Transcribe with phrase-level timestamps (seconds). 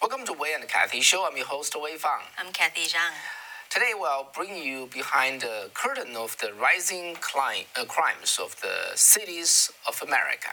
[0.00, 1.26] Welcome to Wei and Cathy Show.
[1.28, 2.20] I'm your host, Wei Fang.
[2.38, 3.14] I'm Cathy Zhang.
[3.68, 8.94] Today, we'll bring you behind the curtain of the rising cli- uh, crimes of the
[8.94, 10.50] cities of America.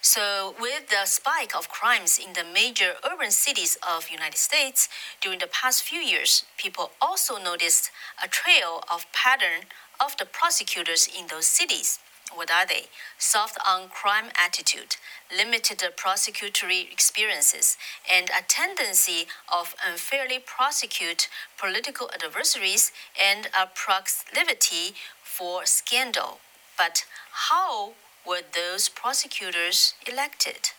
[0.00, 4.88] So, with the spike of crimes in the major urban cities of United States
[5.20, 7.90] during the past few years, people also noticed
[8.24, 9.68] a trail of pattern
[10.00, 11.98] of the prosecutors in those cities.
[12.34, 12.86] What are they?
[13.18, 14.96] Soft on crime attitude,
[15.34, 17.76] limited prosecutory experiences,
[18.10, 22.90] and a tendency of unfairly prosecute political adversaries
[23.20, 26.40] and a proclivity for scandal.
[26.78, 27.04] But
[27.50, 27.92] how
[28.26, 30.70] were those prosecutors elected?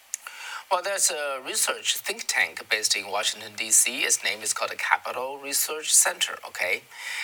[0.74, 4.00] Well, there's a research think tank based in Washington, D.C.
[4.00, 6.82] Its name is called the Capital Research Center, okay?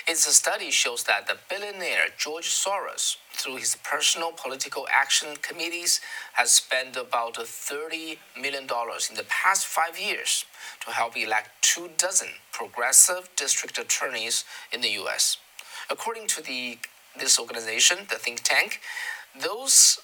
[0.07, 5.99] Its study shows that the billionaire George Soros, through his personal political action committees,
[6.33, 10.45] has spent about $30 million in the past five years
[10.85, 15.37] to help elect two dozen progressive district attorneys in the U.S.
[15.89, 16.77] According to the,
[17.19, 18.79] this organization, the think tank,
[19.41, 19.97] those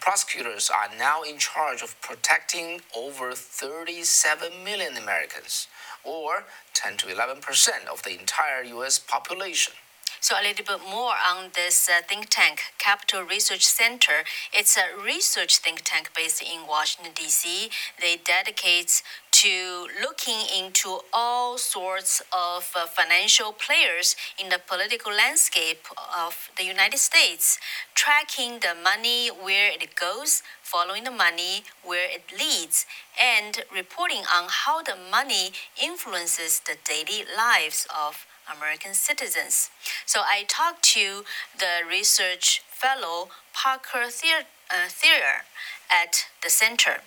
[0.00, 5.68] prosecutors are now in charge of protecting over 37 million Americans,
[6.04, 8.98] or 10 to 11 percent of the entire U.S.
[8.98, 9.72] population.
[10.20, 14.24] So, a little bit more on this uh, think tank, Capital Research Center.
[14.52, 17.70] It's a research think tank based in Washington, D.C.
[18.00, 25.86] They dedicate to looking into all sorts of uh, financial players in the political landscape
[26.18, 27.60] of the United States,
[27.94, 32.86] tracking the money where it goes, following the money where it leads,
[33.22, 39.70] and reporting on how the money influences the daily lives of American citizens.
[40.06, 41.24] So I talked to
[41.58, 45.42] the research fellow Parker Thayer, uh,
[45.90, 46.98] at the center,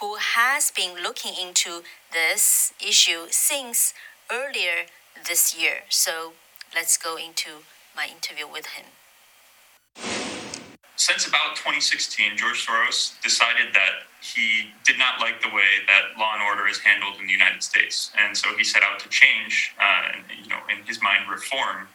[0.00, 3.94] who has been looking into this issue since
[4.30, 4.86] earlier
[5.28, 5.82] this year.
[5.88, 6.32] So
[6.74, 7.64] let's go into
[7.94, 8.86] my interview with him.
[11.00, 16.34] Since about 2016, George Soros decided that he did not like the way that law
[16.34, 19.72] and order is handled in the United States, and so he set out to change,
[19.80, 21.88] uh, you know, in his mind, reform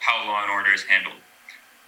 [0.00, 1.16] how law and order is handled.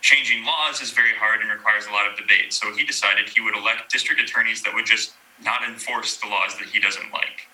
[0.01, 2.55] Changing laws is very hard and requires a lot of debate.
[2.55, 5.13] So he decided he would elect district attorneys that would just
[5.45, 7.53] not enforce the laws that he doesn't like.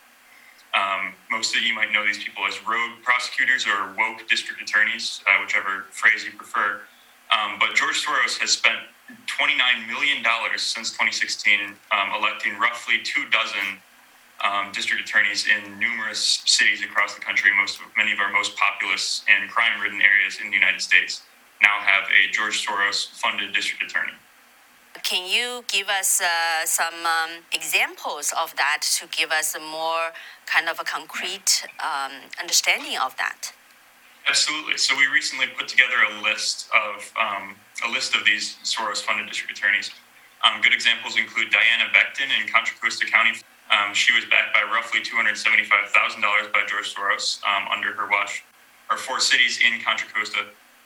[0.79, 5.25] Um, most of you might know these people as rogue prosecutors or woke district attorneys,
[5.27, 6.83] uh, whichever phrase you prefer.
[7.31, 8.79] Um, but George Soros has spent
[9.27, 10.25] $29 million
[10.57, 11.61] since 2016,
[11.93, 13.81] um, electing roughly two dozen
[14.45, 17.51] um, district attorneys in numerous cities across the country.
[17.57, 21.23] Most, many of our most populous and crime-ridden areas in the United States
[21.61, 24.13] now have a George Soros-funded district attorney.
[25.03, 30.13] Can you give us uh, some um, examples of that to give us a more
[30.47, 33.53] kind of a concrete um, understanding of that?
[34.29, 34.77] Absolutely.
[34.77, 37.57] So we recently put together a list of um,
[37.89, 39.91] a list of these Soros-funded district attorneys.
[40.45, 43.41] Um, good examples include Diana Becton in Contra Costa County.
[43.73, 48.45] Um, she was backed by roughly $275,000 by George Soros um, under her watch.
[48.91, 50.45] Our four cities in Contra Costa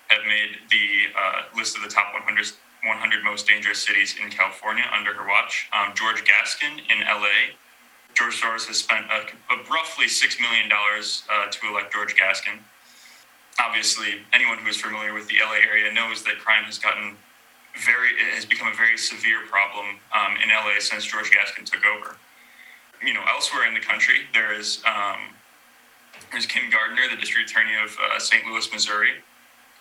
[0.08, 2.46] have made the uh, list of the top 100,
[2.86, 5.68] 100 most dangerous cities in California under her watch.
[5.74, 7.58] Um, George Gascon in LA.
[8.14, 9.06] George Soros has spent
[9.70, 12.60] roughly $6 million uh, to elect George Gascon
[13.58, 17.16] obviously anyone who is familiar with the LA area knows that crime has gotten
[17.86, 22.16] very has become a very severe problem um, in LA since George Gascon took over.
[23.04, 25.34] You know, elsewhere in the country, there is um,
[26.30, 28.44] there's Kim Gardner, the district attorney of uh, St.
[28.46, 29.12] Louis, Missouri.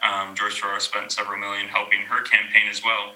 [0.02, 3.14] Um, George Soros spent several million helping her campaign as well.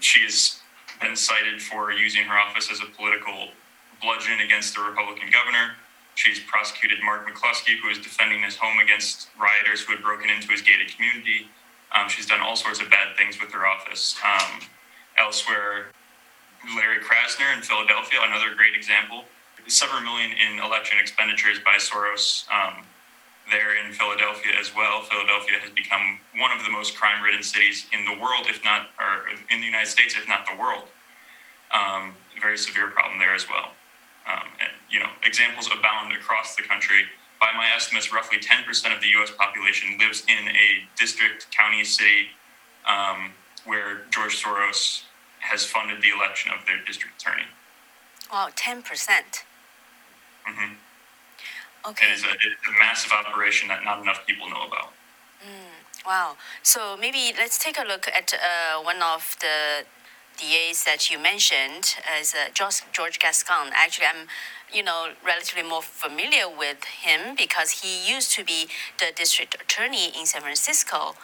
[0.00, 0.60] She has
[1.00, 3.48] been cited for using her office as a political
[4.02, 5.76] bludgeon against the Republican governor.
[6.16, 10.48] She's prosecuted Mark McCloskey, who was defending his home against rioters who had broken into
[10.48, 11.48] his gated community.
[11.92, 14.16] Um, she's done all sorts of bad things with her office.
[14.24, 14.62] Um,
[15.18, 15.92] elsewhere,
[16.74, 19.24] Larry Krasner in Philadelphia, another great example.
[19.68, 22.84] Several million in election expenditures by Soros um,
[23.52, 25.02] there in Philadelphia as well.
[25.02, 28.88] Philadelphia has become one of the most crime ridden cities in the world, if not,
[28.98, 30.88] or in the United States, if not the world.
[31.76, 33.76] Um, very severe problem there as well.
[34.26, 37.04] Um, and, you know, examples abound across the country.
[37.40, 39.30] By my estimates, roughly 10% of the U.S.
[39.30, 42.28] population lives in a district, county, city
[42.88, 43.32] um,
[43.64, 45.02] where George Soros
[45.40, 47.46] has funded the election of their district attorney.
[48.32, 48.82] Wow, 10%.
[48.82, 50.74] Mm-hmm.
[51.88, 52.06] Okay.
[52.06, 54.92] It is a, a, massive operation that not enough people know about.
[55.40, 56.36] Mm, wow.
[56.62, 59.84] So maybe let's take a look at uh, one of the
[60.36, 63.70] DAs that you mentioned as uh, George Gascon.
[63.74, 64.28] Actually, I'm
[64.72, 68.66] you know, relatively more familiar with him because he used to be
[68.98, 71.14] the district attorney in San Francisco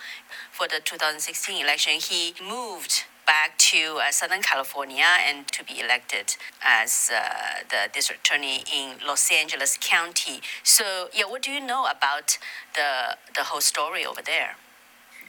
[0.50, 1.94] for the 2016 election.
[1.94, 8.26] He moved back to uh, Southern California and to be elected as uh, the district
[8.26, 10.40] attorney in Los Angeles County.
[10.62, 12.38] So, yeah, what do you know about
[12.74, 14.56] the the whole story over there?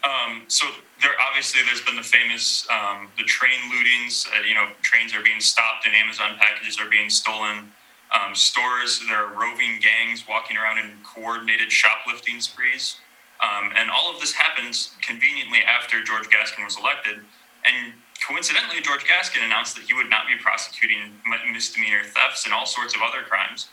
[0.04, 0.66] Um, so
[1.02, 4.28] there obviously there's been the famous um, the train lootings.
[4.28, 7.72] Uh, you know, trains are being stopped and Amazon packages are being stolen.
[8.14, 12.98] Um, stores there are roving gangs walking around in coordinated shoplifting sprees,
[13.42, 17.20] um, and all of this happens conveniently after George Gascon was elected.
[17.66, 17.94] And
[18.28, 21.16] coincidentally, George Gascon announced that he would not be prosecuting
[21.52, 23.70] misdemeanor thefts and all sorts of other crimes.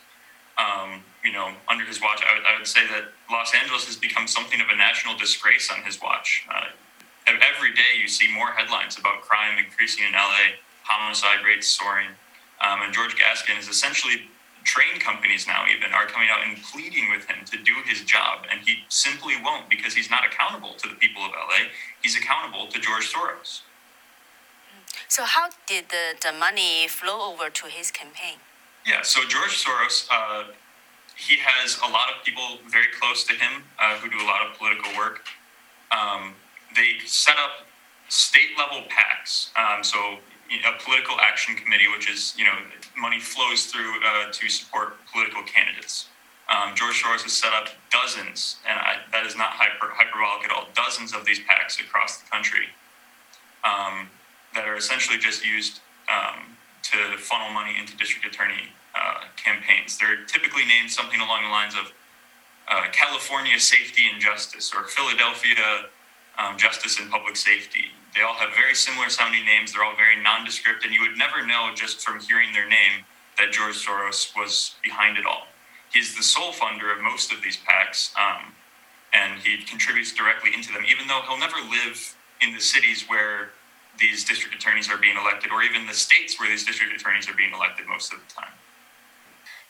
[0.61, 3.95] Um, you know, under his watch, I would, I would, say that Los Angeles has
[3.95, 6.45] become something of a national disgrace on his watch.
[6.49, 6.65] Uh,
[7.27, 12.09] every day you see more headlines about crime increasing in LA, homicide rates soaring.
[12.61, 14.29] Um, and George Gascon is essentially
[14.63, 18.45] train companies now even are coming out and pleading with him to do his job
[18.51, 21.65] and he simply won't because he's not accountable to the people of LA
[22.03, 23.61] he's accountable to George Soros
[25.07, 28.37] so how did the, the money flow over to his campaign?
[28.85, 30.45] Yeah, so George Soros, uh,
[31.15, 34.45] he has a lot of people very close to him uh, who do a lot
[34.45, 35.21] of political work.
[35.91, 36.33] Um,
[36.75, 37.67] they set up
[38.09, 40.17] state level PACs, um, so
[40.51, 42.55] a political action committee, which is you know
[42.97, 46.07] money flows through uh, to support political candidates.
[46.49, 50.51] Um, George Soros has set up dozens, and I, that is not hyper, hyperbolic at
[50.51, 52.67] all, dozens of these PACs across the country.
[53.63, 54.09] Um,
[54.53, 55.79] that are essentially just used
[56.09, 59.97] um, to funnel money into district attorney uh, campaigns.
[59.97, 61.93] They're typically named something along the lines of
[62.69, 65.89] uh, California Safety and Justice or Philadelphia
[66.37, 67.91] um, Justice and Public Safety.
[68.15, 69.73] They all have very similar sounding names.
[69.73, 73.05] They're all very nondescript, and you would never know just from hearing their name
[73.37, 75.47] that George Soros was behind it all.
[75.93, 78.53] He's the sole funder of most of these PACs, um,
[79.13, 83.51] and he contributes directly into them, even though he'll never live in the cities where
[83.99, 87.33] these district attorneys are being elected, or even the states where these district attorneys are
[87.33, 88.53] being elected most of the time.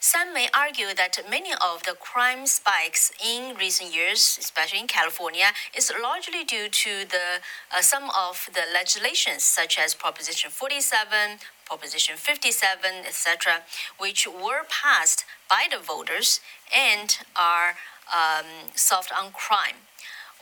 [0.03, 5.53] Some may argue that many of the crime spikes in recent years, especially in California,
[5.77, 7.37] is largely due to the
[7.71, 11.37] uh, some of the legislations, such as Proposition 47,
[11.67, 13.61] Proposition 57, etc.,
[13.99, 16.39] which were passed by the voters
[16.75, 17.75] and are
[18.11, 19.85] um, soft on crime.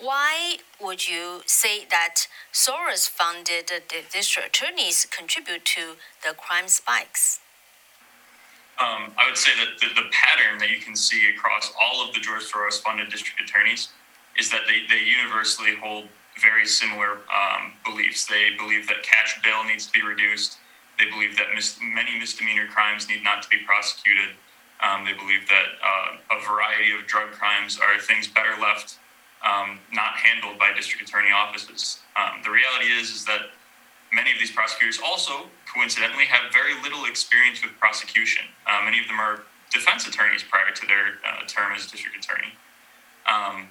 [0.02, 3.70] Why would you say that Soros funded
[4.12, 7.42] district attorneys contribute to the crime spikes?
[8.80, 12.14] Um, I would say that the, the, pattern that you can see across all of
[12.14, 13.90] the George Soros funded district attorneys
[14.40, 16.08] is that they, they universally hold
[16.42, 18.26] very similar um, beliefs.
[18.26, 20.60] They believe that cash bail needs to be reduced.
[20.98, 24.30] They believe that mis- many misdemeanor crimes need not to be prosecuted.
[24.80, 28.98] Um, they believe that uh, a variety of drug crimes are things better left
[29.46, 32.00] um, not handled by district attorney offices.
[32.20, 33.52] Um, the reality is, is that
[34.14, 38.44] many of these prosecutors also, coincidentally, have very little experience with prosecution.
[38.68, 42.52] Uh, many of them are defense attorneys prior to their uh, term as district attorney.
[43.30, 43.70] Um,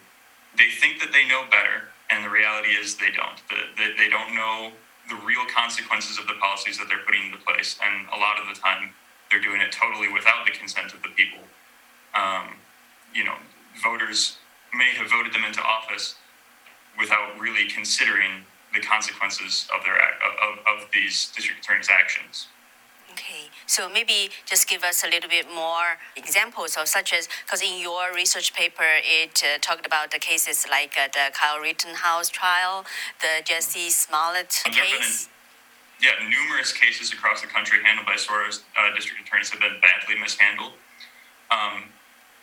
[0.56, 3.36] they think that they know better, and the reality is they don't.
[3.50, 4.72] The, the, they don't know
[5.08, 8.46] the real consequences of the policies that they're putting into place, and a lot of
[8.48, 8.90] the time
[9.30, 11.40] they're doing it totally without the consent of the people.
[12.14, 12.56] Um,
[13.14, 13.34] you know,
[13.82, 14.38] voters
[14.78, 16.14] may have voted them into office
[16.96, 22.46] without really considering the consequences of their of, of these district attorneys' actions.
[23.12, 27.62] Okay, so maybe just give us a little bit more examples of such as because
[27.62, 32.28] in your research paper it uh, talked about the cases like uh, the Kyle Rittenhouse
[32.28, 32.84] trial,
[33.20, 35.28] the Jussie Smollett case.
[36.00, 40.20] yeah, numerous cases across the country handled by Soros uh, district attorneys have been badly
[40.20, 40.72] mishandled.
[41.50, 41.90] Um,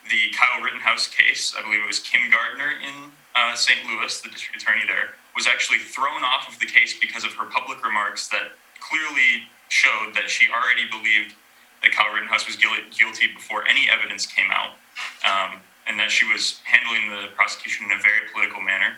[0.09, 3.79] the Kyle Rittenhouse case, I believe it was Kim Gardner in uh, St.
[3.85, 7.45] Louis, the district attorney there, was actually thrown off of the case because of her
[7.45, 11.33] public remarks that clearly showed that she already believed
[11.81, 14.77] that Kyle Rittenhouse was guilty before any evidence came out,
[15.25, 18.97] um, and that she was handling the prosecution in a very political manner.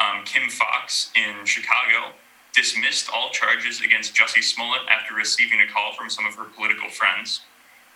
[0.00, 2.14] Um, Kim Foxx in Chicago
[2.54, 6.88] dismissed all charges against Jussie Smollett after receiving a call from some of her political
[6.88, 7.40] friends.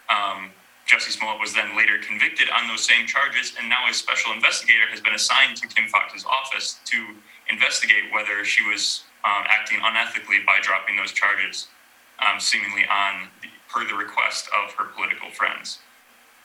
[0.09, 0.51] Um,
[0.87, 4.87] Jussie Smollett was then later convicted on those same charges, and now a special investigator
[4.91, 7.15] has been assigned to Kim Foxx's office to
[7.51, 11.69] investigate whether she was um, acting unethically by dropping those charges,
[12.19, 15.79] um, seemingly on the, per the request of her political friends.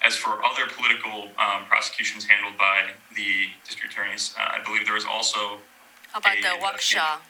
[0.05, 4.93] As for other political um, prosecutions handled by the district attorneys, uh, I believe there
[4.93, 5.57] was also
[6.11, 7.01] How about a, the Waukesha?
[7.01, 7.21] Oh,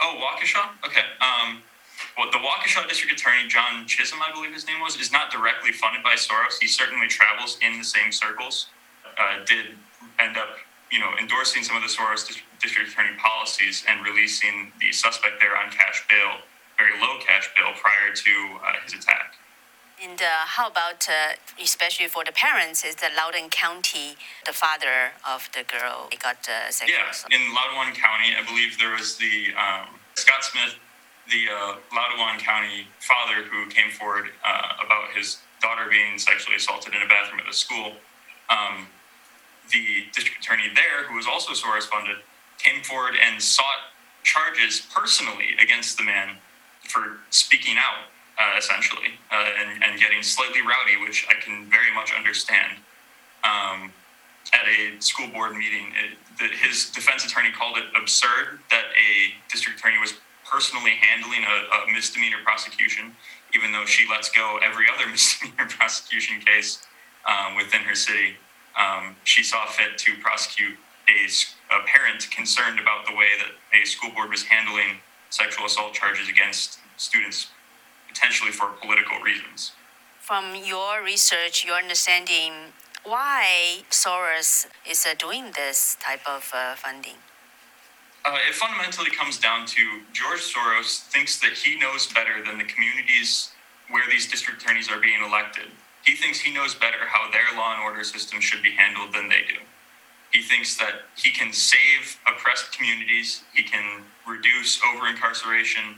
[0.00, 0.70] Oh, Waukesha.
[0.84, 1.02] Okay.
[1.20, 1.62] Um,
[2.16, 5.72] well, the Waukesha District Attorney John Chisholm, I believe his name was, is not directly
[5.72, 6.58] funded by Soros.
[6.60, 8.66] He certainly travels in the same circles.
[9.18, 9.76] Uh, did
[10.18, 10.56] end up,
[10.90, 12.26] you know, endorsing some of the Soros
[12.60, 16.40] district attorney policies and releasing the suspect there on cash bail,
[16.78, 18.30] very low cash bail, prior to
[18.64, 19.34] uh, his attack.
[20.02, 25.12] And uh, how about, uh, especially for the parents, is the Loudoun County, the father
[25.28, 27.32] of the girl got uh, sexual Yeah, assault?
[27.32, 30.74] in Loudoun County, I believe there was the um, Scott Smith,
[31.30, 36.94] the uh, Loudoun County father who came forward uh, about his daughter being sexually assaulted
[36.94, 37.92] in a bathroom at the school.
[38.50, 38.86] Um,
[39.70, 42.16] the district attorney there, who was also Soros funded,
[42.58, 46.36] came forward and sought charges personally against the man
[46.82, 51.94] for speaking out uh, essentially, uh, and, and getting slightly rowdy, which I can very
[51.94, 52.78] much understand.
[53.44, 53.92] Um,
[54.52, 59.32] at a school board meeting, it, the, his defense attorney called it absurd that a
[59.50, 60.14] district attorney was
[60.52, 63.16] personally handling a, a misdemeanor prosecution,
[63.54, 66.86] even though she lets go every other misdemeanor prosecution case
[67.26, 68.36] um, within her city.
[68.78, 70.76] Um, she saw fit to prosecute
[71.08, 75.94] a, a parent concerned about the way that a school board was handling sexual assault
[75.94, 77.48] charges against students
[78.08, 79.72] potentially for political reasons.
[80.20, 82.52] From your research, your understanding,
[83.04, 87.16] why Soros is uh, doing this type of uh, funding?
[88.24, 92.64] Uh, it fundamentally comes down to George Soros thinks that he knows better than the
[92.64, 93.50] communities
[93.90, 95.66] where these district attorneys are being elected.
[96.04, 99.28] He thinks he knows better how their law and order system should be handled than
[99.28, 99.58] they do.
[100.32, 105.96] He thinks that he can save oppressed communities, he can reduce over incarceration,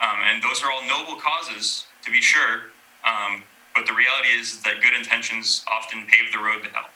[0.00, 2.70] um, and those are all noble causes, to be sure.
[3.04, 3.42] Um,
[3.74, 6.90] but the reality is that good intentions often pave the road to hell.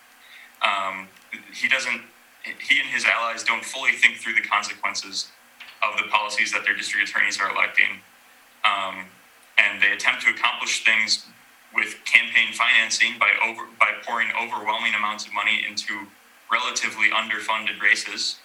[0.62, 1.08] Um,
[1.52, 2.02] he doesn't,
[2.44, 5.28] he and his allies don't fully think through the consequences
[5.82, 8.00] of the policies that their district attorneys are electing.
[8.64, 9.06] Um,
[9.58, 11.26] and they attempt to accomplish things
[11.74, 16.06] with campaign financing by over by pouring overwhelming amounts of money into
[16.50, 18.40] relatively underfunded races.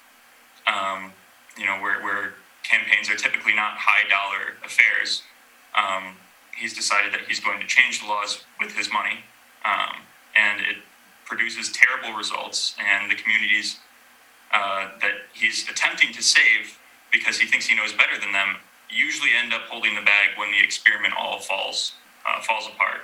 [0.67, 1.11] Um,
[1.57, 2.33] you know, where, where
[2.63, 5.23] campaigns are typically not high dollar affairs.
[5.75, 6.15] Um,
[6.55, 9.19] he's decided that he's going to change the laws with his money,
[9.63, 10.01] um,
[10.35, 10.77] and it
[11.25, 12.75] produces terrible results.
[12.79, 13.79] And the communities
[14.53, 16.79] uh, that he's attempting to save
[17.11, 18.57] because he thinks he knows better than them
[18.89, 21.93] usually end up holding the bag when the experiment all falls
[22.27, 23.01] uh, falls apart.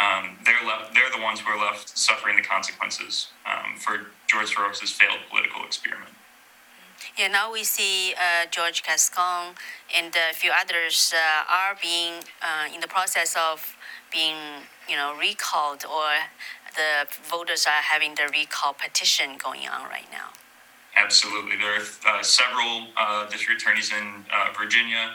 [0.00, 0.94] Um, they're left.
[0.94, 5.64] They're the ones who are left suffering the consequences um, for George Soros's failed political
[5.64, 6.10] experiment.
[7.16, 9.54] Yeah, now we see uh, George Gascon
[9.94, 13.76] and a few others uh, are being uh, in the process of
[14.12, 14.36] being,
[14.88, 16.10] you know, recalled, or
[16.74, 20.30] the voters are having the recall petition going on right now.
[20.96, 25.14] Absolutely, there are uh, several uh, district attorneys in uh, Virginia,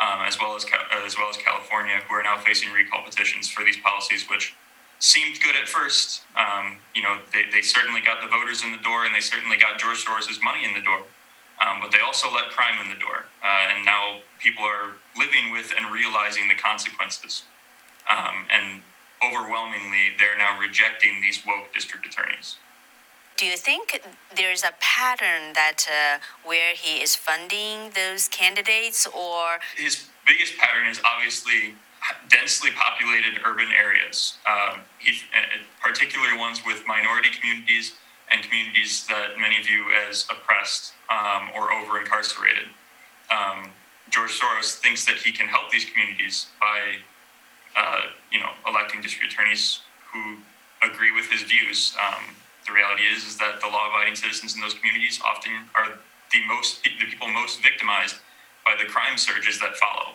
[0.00, 0.64] um, as well as
[1.04, 4.54] as well as California, who are now facing recall petitions for these policies, which
[5.00, 6.22] seemed good at first.
[6.36, 9.58] Um, you know, they, they certainly got the voters in the door, and they certainly
[9.58, 11.02] got George Soros's money in the door
[11.62, 13.26] um, but they also let crime in the door.
[13.42, 17.44] Uh, and now people are living with and realizing the consequences.
[18.10, 18.82] Um, and
[19.24, 22.56] overwhelmingly, they're now rejecting these woke district attorneys.
[23.36, 24.02] Do you think
[24.36, 30.86] there's a pattern that uh, where he is funding those candidates, or his biggest pattern
[30.86, 31.74] is obviously
[32.28, 35.40] densely populated urban areas, um, he, uh,
[35.80, 37.94] particularly ones with minority communities
[38.30, 42.68] and communities that many view as oppressed um, or over incarcerated.
[43.30, 43.70] Um,
[44.10, 46.98] George Soros thinks that he can help these communities by,
[47.76, 48.00] uh,
[48.30, 49.80] you know, electing district attorneys
[50.12, 50.36] who
[50.82, 51.94] agree with his views.
[52.00, 52.34] Um,
[52.66, 55.98] the reality is, is that the law-abiding citizens in those communities often are
[56.32, 58.16] the most the people most victimized
[58.64, 60.14] by the crime surges that follow.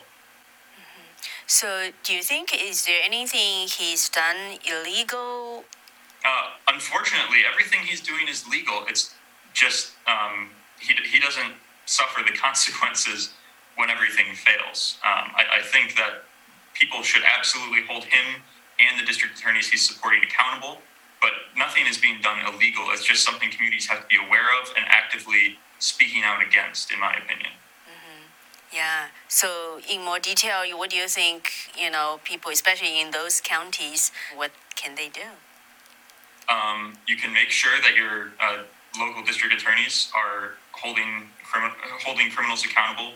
[1.46, 5.66] So, do you think is there anything he's done illegal
[6.26, 8.84] uh, unfortunately, everything he's doing is legal.
[8.88, 9.14] It's
[9.54, 10.50] just um,
[10.80, 11.54] he, he doesn't
[11.86, 13.32] suffer the consequences
[13.76, 14.98] when everything fails.
[15.06, 16.24] Um, I, I think that
[16.80, 18.42] people should absolutely hold him
[18.80, 20.82] and the district attorneys he's supporting accountable,
[21.22, 22.86] but nothing is being done illegal.
[22.92, 27.00] It's just something communities have to be aware of and actively speaking out against, in
[27.00, 27.54] my opinion.
[27.90, 28.76] Mm-hmm.
[28.76, 29.08] Yeah.
[29.28, 31.52] So, in more detail, what do you think?
[31.76, 35.42] You know, people, especially in those counties, what can they do?
[36.50, 38.64] um, you can make sure that your uh,
[39.00, 41.30] local district attorneys are holding
[42.06, 43.14] holding criminals accountable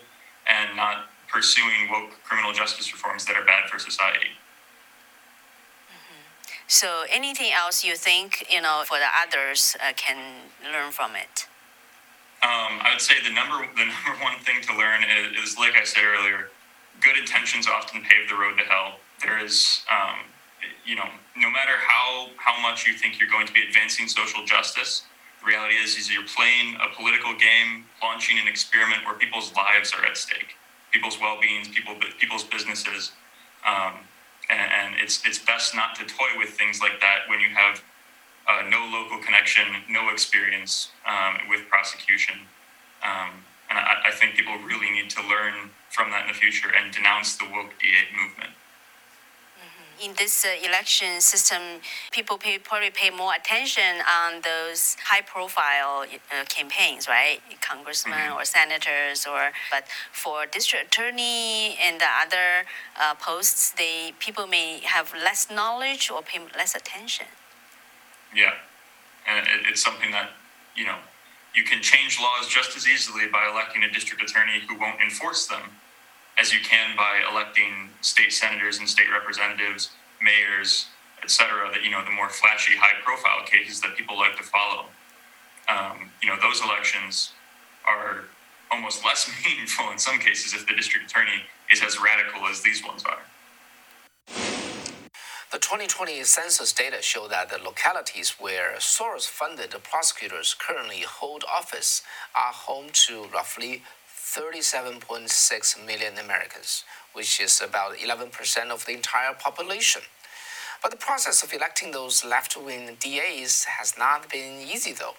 [0.47, 4.35] and not pursuing woke criminal justice reforms that are bad for society.
[5.87, 6.21] Mm-hmm.
[6.67, 10.17] So, anything else you think you know for the others uh, can
[10.71, 11.47] learn from it?
[12.43, 15.77] Um, I would say the number the number one thing to learn is, is, like
[15.77, 16.49] I said earlier,
[16.99, 18.99] good intentions often pave the road to hell.
[19.21, 20.25] There is, um,
[20.85, 21.07] you know,
[21.37, 25.03] no matter how how much you think you're going to be advancing social justice,
[25.39, 29.93] the reality is, is you're playing a political game, launching an experiment where people's lives
[29.93, 30.55] are at stake,
[30.91, 33.11] people's well-beings, people people's businesses,
[33.67, 33.93] um,
[34.49, 37.83] and, and, it's it's best not to toy with things like that when you have
[38.47, 42.35] uh, no local connection, no experience um, with prosecution.
[43.03, 46.69] Um, and I, I, think people really need to learn from that in the future
[46.69, 48.51] and denounce the woke DA movement.
[50.03, 51.61] In this uh, election system,
[52.11, 57.39] people pay, probably pay more attention on those high-profile uh, campaigns, right?
[57.61, 58.37] Congressmen mm-hmm.
[58.37, 62.65] or senators, or but for district attorney and the other
[62.99, 67.27] uh, posts, they people may have less knowledge or pay less attention.
[68.35, 68.53] Yeah,
[69.27, 70.31] and it, it's something that
[70.75, 70.97] you know
[71.53, 75.45] you can change laws just as easily by electing a district attorney who won't enforce
[75.45, 75.61] them
[76.37, 79.89] as you can by electing state senators and state representatives,
[80.21, 80.87] mayors,
[81.23, 81.69] etc.
[81.71, 84.85] That you know the more flashy, high-profile cases that people like to follow.
[85.69, 87.33] Um, you know those elections
[87.87, 88.25] are
[88.71, 92.83] almost less meaningful in some cases if the district attorney is as radical as these
[92.83, 93.19] ones are.
[95.51, 102.03] The 2020 census data show that the localities where Soros funded prosecutors currently hold office
[102.33, 103.83] are home to roughly
[104.31, 110.03] 37.6 million Americans, which is about 11% of the entire population.
[110.81, 115.15] But the process of electing those left wing DAs has not been easy, though.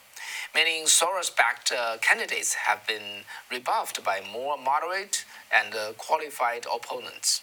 [0.54, 7.42] Many Soros backed uh, candidates have been rebuffed by more moderate and uh, qualified opponents.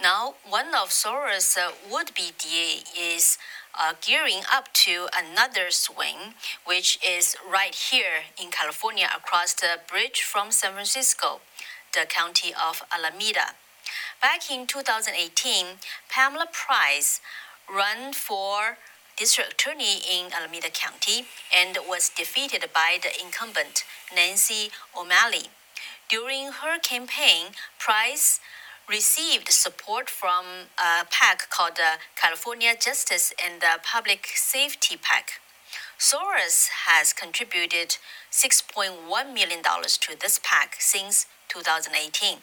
[0.00, 3.38] Now, one of Soros' uh, would-be DA is
[3.74, 6.34] uh, gearing up to another swing,
[6.66, 11.40] which is right here in California across the bridge from San Francisco,
[11.94, 13.54] the county of Alameda.
[14.20, 15.78] Back in 2018,
[16.10, 17.22] Pamela Price
[17.74, 18.76] ran for
[19.16, 25.48] district attorney in Alameda County and was defeated by the incumbent Nancy O'Malley.
[26.08, 27.46] During her campaign,
[27.78, 28.40] Price
[28.88, 35.40] received support from a PAC called the California Justice and Public Safety PAC.
[35.98, 37.96] Soros has contributed
[38.30, 42.38] $6.1 million to this PAC since 2018.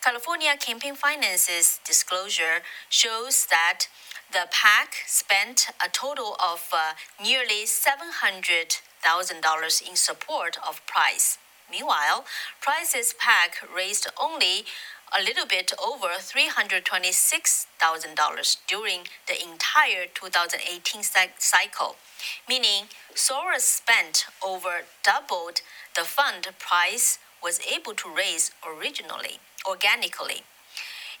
[0.00, 3.88] California Campaign Finance's disclosure shows that
[4.32, 11.36] the PAC spent a total of uh, nearly $700,000 in support of Price.
[11.70, 12.24] Meanwhile,
[12.60, 14.64] Price's PAC raised only
[15.16, 21.04] a little bit over $326,000 during the entire 2018
[21.38, 21.94] cycle,
[22.48, 25.60] meaning Soros spent over doubled
[25.94, 30.42] the fund Price was able to raise originally, organically.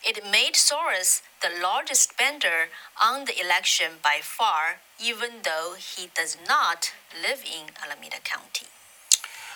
[0.02, 6.36] It made Soros the largest spender on the election by far, even though he does
[6.48, 8.66] not live in Alameda County.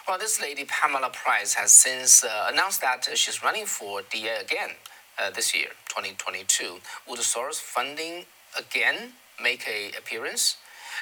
[0.08, 4.70] Well, this lady, Pamela Price, has since uh, announced that she's running for DA again
[5.18, 6.78] uh, this year, 2022.
[7.06, 8.24] Would Soros funding
[8.58, 10.56] again make a appearance?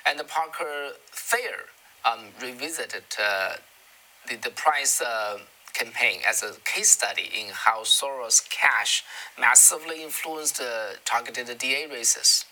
[0.04, 1.66] And the Parker Thayer
[2.04, 3.58] um, revisited uh,
[4.28, 5.38] the, the Price uh,
[5.72, 9.04] campaign as a case study in how Soros' cash
[9.38, 10.60] massively influenced
[11.04, 12.44] targeted DA races.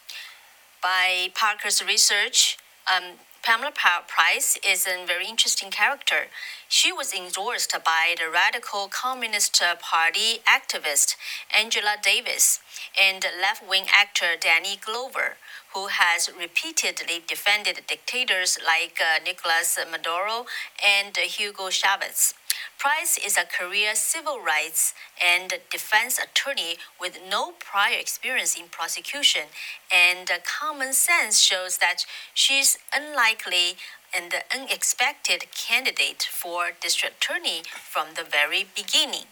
[0.81, 6.29] By Parker's research, um, Pamela Price is a very interesting character.
[6.67, 11.17] She was endorsed by the radical Communist Party activist
[11.55, 12.61] Angela Davis
[12.99, 15.37] and left wing actor Danny Glover,
[15.75, 20.47] who has repeatedly defended dictators like uh, Nicolas Maduro
[20.83, 22.33] and Hugo Chavez.
[22.79, 29.43] Price is a career civil rights and defense attorney with no prior experience in prosecution,
[29.93, 33.77] and uh, common sense shows that she's unlikely
[34.15, 39.27] and the unexpected candidate for district attorney from the very beginning.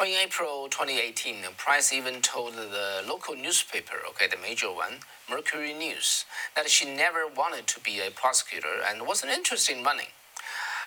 [0.00, 4.94] Well, in April 2018, Price even told the local newspaper, okay, the major one,
[5.28, 6.24] Mercury News,
[6.56, 10.08] that she never wanted to be a prosecutor and wasn't interested in running.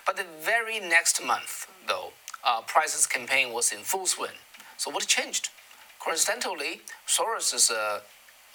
[0.06, 2.12] But the very next month, though,
[2.44, 4.38] uh, Price's campaign was in full swing.
[4.76, 5.50] So what changed?
[5.98, 8.00] Coincidentally, Soros's uh,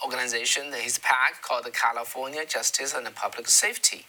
[0.03, 4.05] organization, his PAC called the California Justice and Public Safety,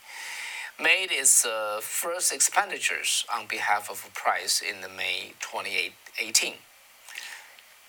[0.80, 6.54] made its uh, first expenditures on behalf of Price in May 2018.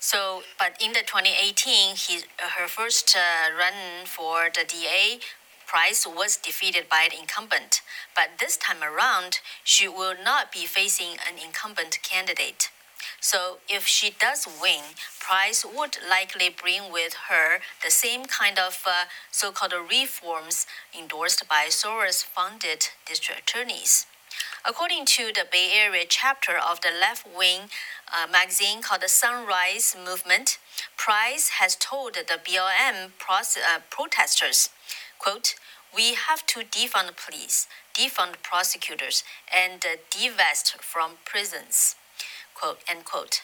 [0.00, 2.24] So, but in the 2018, he,
[2.58, 5.20] her first uh, run for the DA
[5.74, 7.82] Price was defeated by the incumbent,
[8.14, 12.70] but this time around, she will not be facing an incumbent candidate.
[13.20, 18.84] So if she does win, Price would likely bring with her the same kind of
[18.86, 20.64] uh, so-called reforms
[20.96, 24.06] endorsed by Soros-funded district attorneys.
[24.64, 27.62] According to the Bay Area chapter of the left-wing
[28.12, 30.58] uh, magazine called the Sunrise Movement,
[30.96, 34.70] Price has told the BLM uh, protesters,
[35.18, 35.56] quote,
[35.94, 39.22] we have to defund police, defund prosecutors,
[39.54, 41.96] and uh, divest from prisons
[42.54, 43.42] quote, end quote.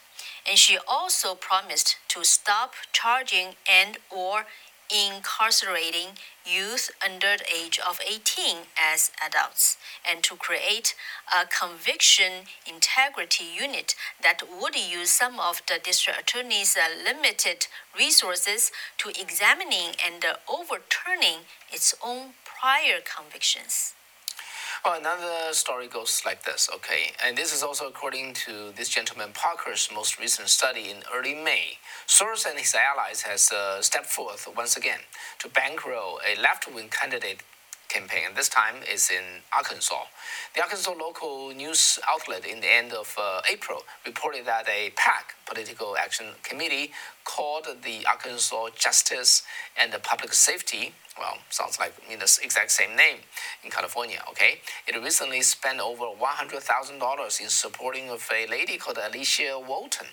[0.48, 4.46] And she also promised to stop charging and or
[4.90, 6.18] incarcerating
[6.50, 9.76] youth under the age of 18 as adults
[10.08, 10.94] and to create
[11.34, 18.72] a conviction integrity unit that would use some of the district attorney's uh, limited resources
[18.98, 23.94] to examining and uh, overturning its own prior convictions.
[24.82, 27.12] Well, another story goes like this, okay?
[27.22, 31.76] And this is also according to this gentleman Parker's most recent study in early May.
[32.06, 35.00] Soros and his allies has uh, stepped forth once again
[35.40, 37.42] to bankroll a left-wing candidate
[37.90, 40.04] campaign, and this time is in Arkansas.
[40.54, 45.34] The Arkansas local news outlet in the end of uh, April reported that a PAC,
[45.46, 46.92] Political Action Committee,
[47.24, 49.42] called the Arkansas Justice
[49.76, 53.18] and Public Safety, well, sounds like mean, the exact same name
[53.62, 54.60] in California, okay?
[54.88, 60.08] It recently spent over $100,000 in supporting of a lady called Alicia Walton.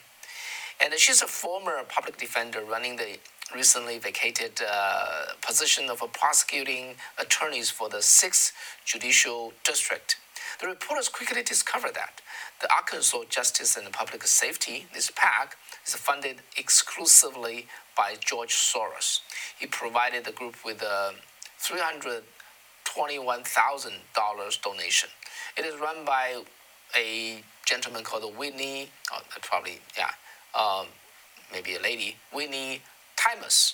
[0.80, 3.18] And she's a former public defender running the
[3.56, 8.52] recently vacated uh, position of a prosecuting attorneys for the 6th
[8.86, 10.18] Judicial District.
[10.60, 12.22] The reporters quickly discovered that
[12.62, 15.56] the Arkansas Justice and Public Safety, this PAC,
[15.86, 19.22] is funded exclusively by George Soros.
[19.60, 21.14] He provided the group with a
[21.62, 25.10] $321,000 donation.
[25.58, 26.42] It is run by
[26.96, 30.12] a gentleman called Whitney, oh, probably, yeah,
[30.58, 30.88] um,
[31.52, 32.82] maybe a lady, Whitney
[33.18, 33.74] Tymas,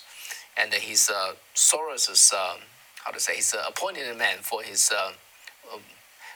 [0.57, 2.59] and he's uh, Soros's um,
[3.03, 5.11] how to say he's uh, appointed man for his uh,
[5.73, 5.81] um,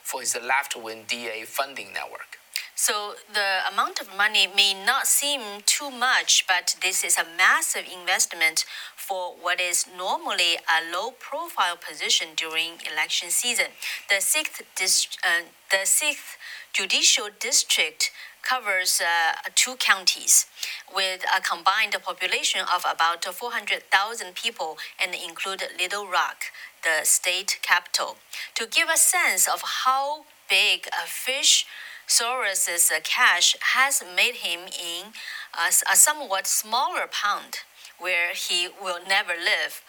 [0.08, 2.38] for his left-wing DA funding network.
[2.74, 7.84] So the amount of money may not seem too much, but this is a massive
[7.92, 8.64] investment
[8.96, 13.66] for what is normally a low-profile position during election season.
[14.08, 16.38] The sixth, uh, the sixth
[16.72, 18.10] judicial district
[18.42, 20.46] covers uh, two counties
[20.94, 26.44] with a combined population of about 400,000 people and include Little Rock,
[26.82, 28.16] the state capital.
[28.54, 31.66] To give a sense of how big a fish
[32.06, 35.12] Soros's cash has made him in
[35.54, 37.58] a, a somewhat smaller pond
[37.98, 39.82] where he will never live.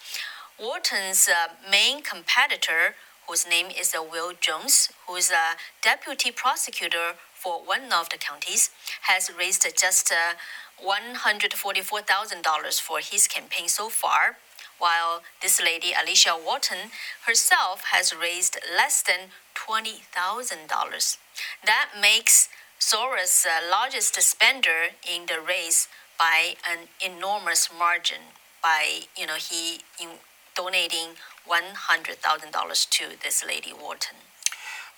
[0.60, 2.96] Walton's uh, main competitor,
[3.28, 8.18] whose name is uh, Will Jones, who is a deputy prosecutor for one of the
[8.18, 8.70] counties,
[9.02, 10.36] has raised just uh,
[10.84, 14.38] $144,000 for his campaign so far,
[14.78, 16.92] while this lady, Alicia Walton,
[17.26, 21.18] herself has raised less than $20,000.
[21.66, 22.50] That makes
[22.80, 29.80] Soros the largest spender in the race by an enormous margin by, you know, he
[30.02, 30.20] in
[30.56, 31.16] donating
[31.48, 34.29] $100,000 to this lady Walton.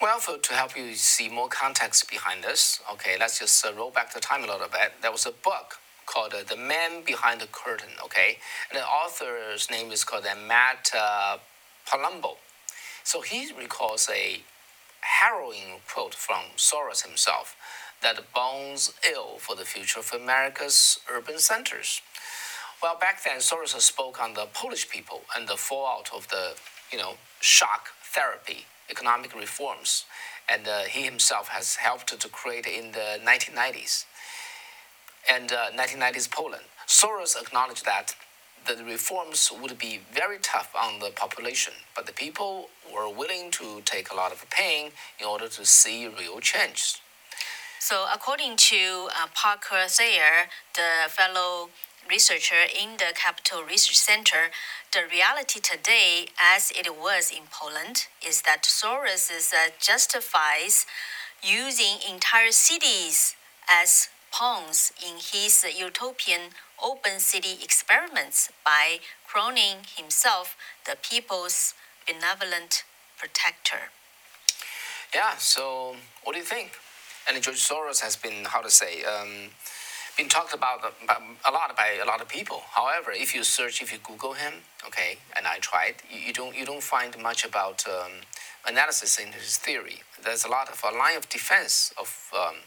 [0.02, 3.92] Well, for, to help you see more context behind this, okay, let's just uh, roll
[3.92, 4.94] back the time a little bit.
[5.00, 5.76] There was a book
[6.08, 8.40] called uh, The Man Behind the Curtain, okay?
[8.72, 11.38] And the author's name is called uh, Matt uh,
[11.88, 12.38] Palumbo.
[13.04, 14.42] So he recalls a
[15.02, 17.56] harrowing quote from Soros himself
[18.02, 22.02] that bodes ill for the future of America's urban centers.
[22.82, 26.56] Well, back then, Soros spoke on the Polish people and the fallout of the,
[26.92, 30.06] you know, shock therapy economic reforms,
[30.52, 34.06] and uh, he himself has helped to create in the 1990s
[35.32, 36.64] and uh, 1990s Poland.
[36.88, 38.16] Soros acknowledged that
[38.68, 43.82] the reforms would be very tough on the population, but the people were willing to
[43.86, 46.96] take a lot of pain in order to see real change.
[47.80, 51.70] So, according to uh, Parker Thayer, the fellow
[52.10, 54.52] researcher in the Capital Research Center,
[54.94, 60.86] the reality today, as it was in Poland, is that Soros uh, justifies
[61.42, 63.36] using entire cities
[63.70, 71.74] as pawns in his utopian open city experiments by crowning himself the people's
[72.08, 72.84] benevolent
[73.18, 73.92] protector.
[75.14, 76.72] Yeah, so what do you think?
[77.28, 79.52] And George Soros has been, how to say, um,
[80.22, 80.80] been talked about
[81.50, 82.62] a lot by a lot of people.
[82.80, 84.54] However, if you search, if you Google him,
[84.86, 85.96] okay, and I tried,
[86.28, 88.14] you, don't you don't find much about um,
[88.72, 89.98] analysis in his theory.
[90.24, 92.10] There's a lot of a line of defense of
[92.42, 92.58] um,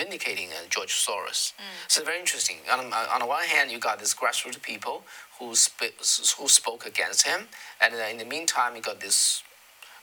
[0.00, 1.40] vindicating uh, George Soros.
[1.54, 1.74] Mm.
[1.88, 2.58] So very interesting.
[2.70, 2.80] On,
[3.14, 5.02] on the one hand, you got these grassroots people
[5.38, 5.98] who sp-
[6.38, 7.40] who spoke against him,
[7.80, 9.42] and in the meantime, you got this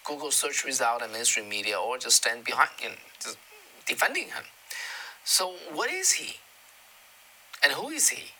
[0.03, 3.37] Google search result and mainstream media all just stand behind him, just
[3.85, 4.45] defending him.
[5.23, 5.43] So
[5.77, 6.29] what is he?
[7.63, 8.31] And who is he?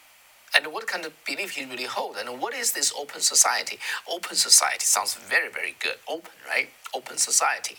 [0.56, 2.18] And what kind of belief he really hold?
[2.18, 3.78] And what is this open society?
[4.12, 5.96] Open society sounds very, very good.
[6.08, 6.70] Open, right?
[6.94, 7.78] Open society.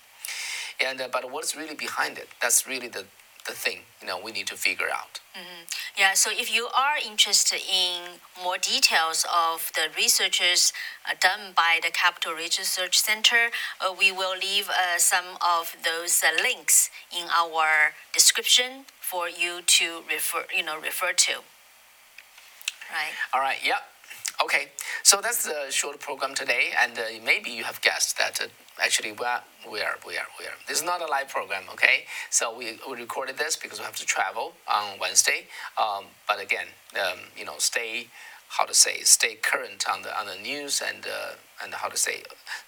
[0.81, 2.29] And uh, but what's really behind it?
[2.40, 3.05] That's really the
[3.46, 5.20] the thing you know we need to figure out.
[5.35, 5.64] Mm-hmm.
[5.98, 6.12] Yeah.
[6.14, 10.72] So if you are interested in more details of the researches
[11.09, 13.50] uh, done by the Capital Research Center,
[13.81, 19.61] uh, we will leave uh, some of those uh, links in our description for you
[19.66, 21.35] to refer you know refer to.
[22.92, 23.14] Right.
[23.35, 23.59] All right.
[23.64, 23.83] Yeah.
[24.42, 24.68] Okay,
[25.03, 28.46] so that's the short program today, and uh, maybe you have guessed that uh,
[28.83, 30.57] actually we are, we are, we are, we are.
[30.66, 32.05] This is not a live program, okay?
[32.31, 35.44] So we, we recorded this because we have to travel on Wednesday.
[35.77, 38.07] Um, but again, um, you know, stay
[38.57, 41.97] how to say stay current on the on the news and uh, and how to
[41.97, 42.23] say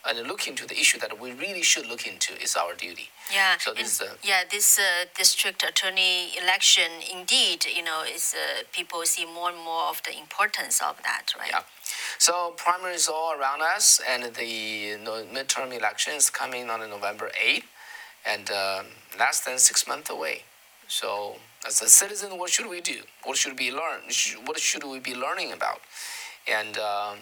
[0.07, 3.09] and look into the issue that we really should look into is our duty.
[3.33, 3.57] Yeah.
[3.59, 9.03] So this is yeah this uh, district attorney election indeed you know is uh, people
[9.05, 11.51] see more and more of the importance of that right.
[11.51, 11.63] Yeah.
[12.19, 14.97] So primary is all around us, and the
[15.35, 17.67] midterm election is coming on November eighth,
[18.25, 18.87] and um,
[19.19, 20.43] less than six months away.
[20.87, 23.01] So as a citizen, what should we do?
[23.25, 24.01] What should we learn?
[24.45, 25.81] What should we be learning about?
[26.51, 27.19] And um,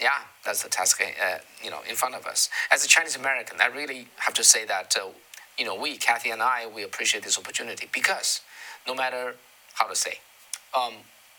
[0.00, 2.48] yeah, that's the task uh, you know in front of us.
[2.70, 5.08] As a Chinese American, I really have to say that uh,
[5.58, 8.40] you know we, Cathy and I, we appreciate this opportunity because
[8.86, 9.34] no matter
[9.74, 10.18] how to say.
[10.76, 10.94] Um,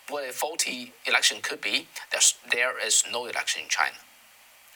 [0.08, 3.94] what a faulty election could be, there's, there is no election in China.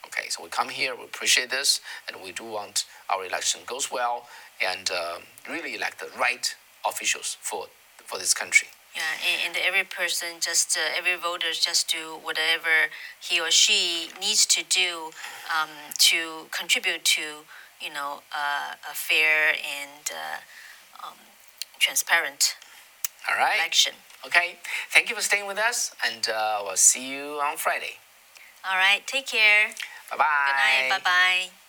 [0.07, 3.91] Okay, so we come here, we appreciate this, and we do want our election goes
[3.91, 4.29] well
[4.65, 5.19] and uh,
[5.51, 6.55] really elect the right
[6.89, 7.67] officials for
[8.05, 8.69] for this country.
[8.95, 14.11] Yeah, and, and every person just uh, every voter just do whatever he or she
[14.21, 15.11] needs to do
[15.51, 17.45] um, to contribute to
[17.81, 21.19] you know uh, a fair and uh, um,
[21.79, 22.55] transparent
[23.29, 23.59] All right.
[23.59, 23.95] election.
[24.25, 24.57] Okay,
[24.91, 27.99] thank you for staying with us, and uh, we'll see you on Friday.
[28.65, 29.69] All right, take care.
[30.11, 30.25] Bye bye.
[30.47, 31.03] Good night.
[31.03, 31.64] Bye bye.